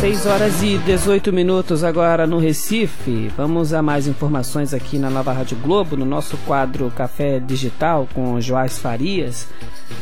[0.00, 3.28] 6 horas e 18 minutos agora no Recife.
[3.36, 8.40] Vamos a mais informações aqui na Nova Rádio Globo, no nosso quadro Café Digital com
[8.40, 9.46] Joás Farias,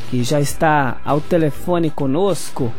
[0.08, 2.72] que já está ao telefone conosco.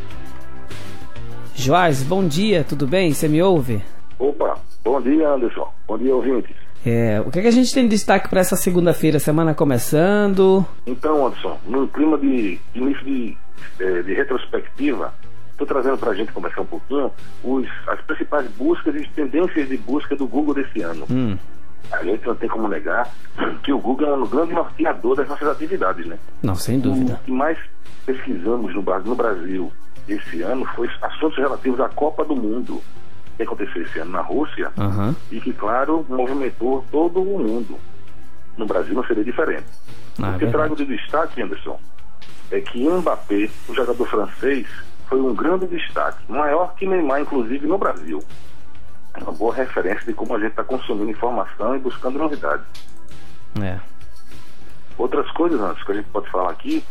[1.54, 3.12] Joás, bom dia, tudo bem?
[3.12, 3.84] Você me ouve?
[4.18, 5.70] Opa, bom dia, Anderson.
[5.90, 6.56] Bom dia, ouvintes.
[6.86, 10.66] É, o que, é que a gente tem de destaque para essa segunda-feira, semana começando?
[10.88, 13.38] Então, Anderson, num clima de início de,
[13.78, 15.14] de, é, de retrospectiva,
[15.64, 17.12] estou trazendo para a gente conversar um pouquinho
[17.44, 21.06] os, as principais buscas e tendências de busca do Google desse ano.
[21.10, 21.38] Hum.
[21.92, 23.10] A gente não tem como negar
[23.64, 26.18] que o Google é um grande norteador das nossas atividades, né?
[26.44, 27.16] Não, sem dúvida.
[27.16, 27.58] O que mais
[28.06, 29.72] pesquisamos no, no Brasil
[30.08, 32.82] esse ano foi assuntos relativos à Copa do Mundo
[33.40, 35.16] que aconteceu esse ano na Rússia uhum.
[35.32, 37.80] e que, claro, movimentou todo o mundo.
[38.58, 39.66] No Brasil não seria diferente.
[40.22, 41.80] Ah, o que é trago de destaque, Anderson,
[42.52, 44.68] é que Mbappé, o jogador francês,
[45.10, 48.24] foi um grande destaque, maior que Neymar, inclusive, no Brasil.
[49.16, 52.66] É uma boa referência de como a gente está consumindo informação e buscando novidades.
[53.62, 53.80] É.
[54.98, 56.84] Outras coisas, antes que a gente pode falar aqui,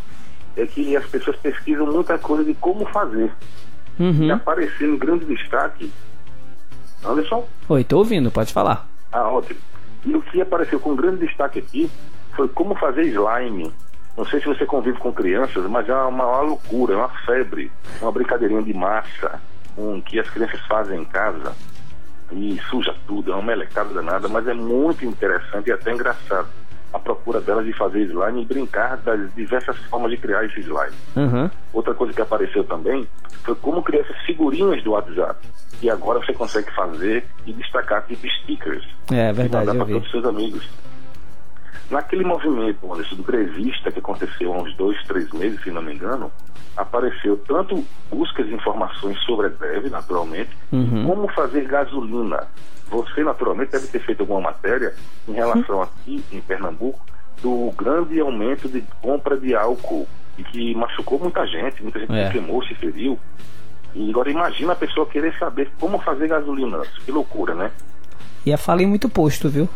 [0.57, 3.33] é que as pessoas pesquisam muita coisa de como fazer.
[4.01, 4.25] Uhum.
[4.25, 5.93] E aparecendo grande destaque.
[7.05, 7.47] Anderson?
[7.69, 8.89] Oi, tô ouvindo, pode falar.
[9.13, 9.61] Ah, ótimo.
[10.05, 11.91] E o que apareceu com grande destaque aqui
[12.35, 13.73] foi como fazer slime.
[14.19, 17.71] Não sei se você convive com crianças, mas é uma, uma loucura, é uma febre,
[18.03, 19.41] uma brincadeirinha de massa
[19.77, 21.55] um, que as crianças fazem em casa
[22.33, 26.49] e suja tudo, é uma melecada danada, mas é muito interessante e até engraçado
[26.93, 30.97] a procura delas de fazer slime e brincar das diversas formas de criar esse slime.
[31.15, 31.49] Uhum.
[31.73, 33.07] Outra coisa que apareceu também
[33.45, 35.47] foi como criar essas figurinhas do WhatsApp.
[35.81, 38.85] E agora você consegue fazer e destacar tipo stickers.
[39.13, 39.65] É verdade.
[39.65, 40.69] E mandar para todos os seus amigos.
[41.91, 45.95] Naquele movimento, Anderson, do grevista que aconteceu há uns dois, três meses, se não me
[45.95, 46.31] engano,
[46.77, 51.07] apareceu tanto buscas de informações sobre a greve, naturalmente, uhum.
[51.07, 52.47] como fazer gasolina.
[52.91, 54.95] Você, naturalmente, deve ter feito alguma matéria
[55.27, 57.01] em relação aqui em Pernambuco
[57.43, 62.31] do grande aumento de compra de álcool e que machucou muita gente, muita gente é.
[62.31, 63.19] queimou, se feriu.
[63.95, 66.81] E agora imagina a pessoa querer saber como fazer gasolina.
[67.05, 67.71] Que loucura, né?
[68.45, 69.69] Ia falir muito posto, viu?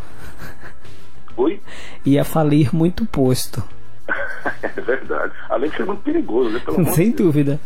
[1.36, 1.60] Oi?
[2.04, 3.62] Ia falir muito posto.
[4.62, 5.32] é verdade.
[5.48, 6.60] Além de ser muito perigoso, né?
[6.64, 7.60] Pelo Sem dúvida.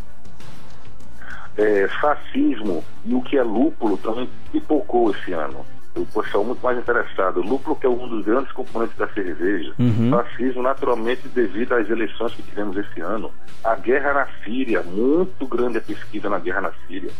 [1.57, 5.65] É, fascismo e o que é lúpulo também pipocou esse ano.
[5.97, 7.41] O pessoal muito mais interessado.
[7.41, 9.73] Lúpulo, que é um dos grandes componentes da cerveja.
[9.79, 10.11] Uhum.
[10.11, 13.33] Fascismo, naturalmente, devido às eleições que tivemos esse ano.
[13.65, 17.11] A guerra na Síria, muito grande a pesquisa na guerra na Síria.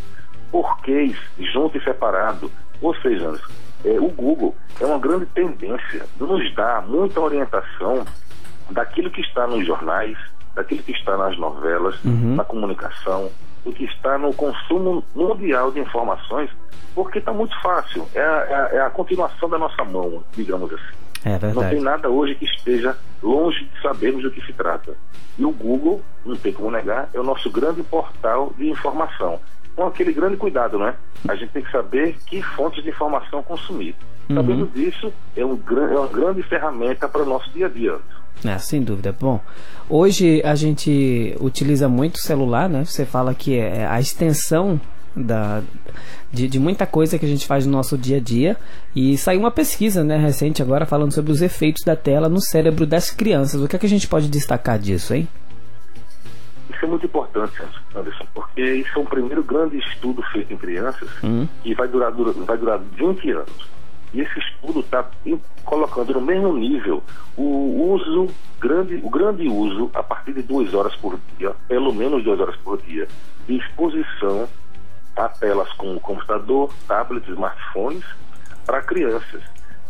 [0.53, 2.53] Porquês, junto e separado.
[2.83, 3.33] Ou seja,
[3.87, 8.05] é, o Google é uma grande tendência de nos dar muita orientação
[8.71, 10.19] daquilo que está nos jornais,
[10.57, 12.35] daquilo que está nas novelas, uhum.
[12.35, 13.31] na comunicação,
[13.65, 16.51] do que está no consumo mundial de informações,
[16.95, 18.07] porque está muito fácil.
[18.13, 20.97] É a, é, a, é a, continuação da nossa mão, digamos assim.
[21.25, 21.39] É.
[21.53, 24.97] Não tem nada hoje que esteja longe de sabermos do que se trata.
[25.39, 29.39] E o Google, não tem como negar, é o nosso grande portal de informação.
[29.77, 30.95] Com aquele grande cuidado, né?
[31.29, 33.95] A gente tem que saber que fontes de informação consumir.
[34.29, 34.37] Uhum.
[34.37, 37.97] Sabendo disso, é, um, é uma grande ferramenta para o nosso dia a dia.
[38.45, 39.15] É, sem dúvida.
[39.19, 39.41] Bom,
[39.89, 42.85] hoje a gente utiliza muito o celular, né?
[42.85, 44.81] Você fala que é a extensão
[45.17, 45.63] da,
[46.31, 48.57] de, de, muita coisa que a gente faz no nosso dia a dia.
[48.95, 52.87] E saiu uma pesquisa né, recente agora falando sobre os efeitos da tela no cérebro
[52.87, 53.61] das crianças.
[53.61, 55.27] O que, é que a gente pode destacar disso, hein?
[56.77, 57.63] Isso é muito importante,
[57.95, 61.49] Anderson, porque isso é um primeiro grande estudo feito em crianças hum.
[61.63, 63.77] que vai durar, vai durar 20 anos.
[64.13, 65.09] E esse estudo está
[65.65, 67.03] colocando no mesmo nível
[67.37, 68.29] o uso
[68.61, 72.57] grande, o grande uso a partir de duas horas por dia, pelo menos duas horas
[72.57, 73.09] por dia,
[73.47, 74.47] de exposição
[75.17, 78.05] a telas como computador, tablets, smartphones
[78.67, 79.43] para crianças.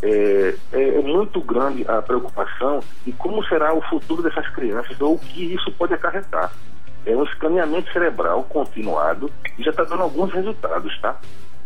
[0.02, 5.14] É, é, é, muito grande a preocupação de como será o futuro dessas crianças ou
[5.14, 6.52] o que isso pode acarretar.
[7.06, 11.16] É um escaneamento cerebral continuado e já está dando alguns resultados, tá?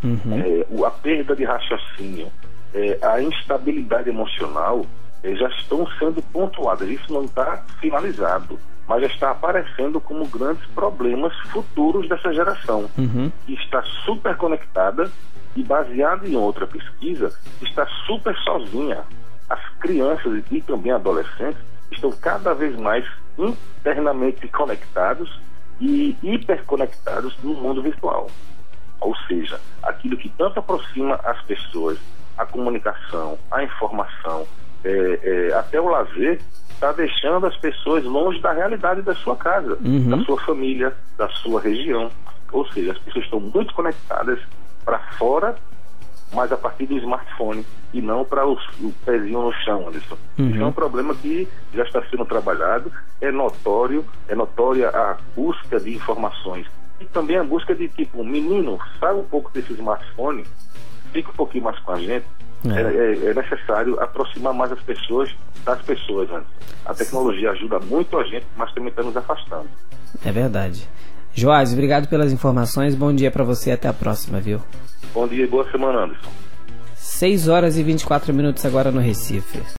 [0.05, 0.19] Uhum.
[0.35, 2.29] É, a perda de raciocínio,
[2.75, 4.85] é, a instabilidade emocional
[5.23, 6.89] é, já estão sendo pontuadas.
[6.89, 13.31] Isso não está finalizado, mas já está aparecendo como grandes problemas futuros dessa geração, uhum.
[13.47, 15.11] que está super conectada
[15.57, 17.33] e, baseada em outra pesquisa,
[17.63, 19.05] está super sozinha.
[19.49, 21.61] As crianças e também adolescentes
[21.91, 23.05] estão cada vez mais
[23.49, 25.41] internamente conectados
[25.81, 28.29] e hiperconectados no mundo virtual.
[29.01, 31.99] Ou seja, aquilo que tanto aproxima as pessoas,
[32.37, 34.47] a comunicação, a informação,
[34.85, 36.41] é, é, até o lazer,
[36.71, 40.11] está deixando as pessoas longe da realidade da sua casa, uhum.
[40.11, 42.11] da sua família, da sua região.
[42.53, 44.39] Ou seja, as pessoas estão muito conectadas
[44.85, 45.57] para fora,
[46.33, 48.57] mas a partir do smartphone e não para o
[49.05, 50.17] pezinho no chão, Anderson.
[50.39, 50.51] Uhum.
[50.51, 55.81] Isso é um problema que já está sendo trabalhado, é notório, é notória a busca
[55.81, 56.67] de informações
[57.01, 60.45] e também a busca de tipo, menino, sai um pouco desse smartphone,
[61.13, 62.27] fica um pouquinho mais com a gente.
[62.63, 62.79] É.
[62.79, 65.35] É, é, é necessário aproximar mais as pessoas
[65.65, 66.29] das pessoas.
[66.29, 66.43] Né?
[66.85, 69.69] A tecnologia ajuda muito a gente, mas também está nos afastando.
[70.23, 70.87] É verdade.
[71.35, 72.95] Joás, obrigado pelas informações.
[72.95, 74.61] Bom dia para você e até a próxima, viu?
[75.15, 76.31] Bom dia e boa semana, Anderson.
[76.97, 79.61] 6 horas e 24 minutos agora no Recife.